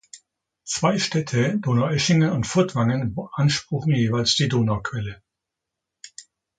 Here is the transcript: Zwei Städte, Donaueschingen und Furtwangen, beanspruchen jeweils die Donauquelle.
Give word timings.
Zwei 0.63 0.97
Städte, 0.97 1.59
Donaueschingen 1.59 2.31
und 2.31 2.47
Furtwangen, 2.47 3.13
beanspruchen 3.13 3.93
jeweils 3.93 4.33
die 4.33 4.49
Donauquelle. 4.49 5.21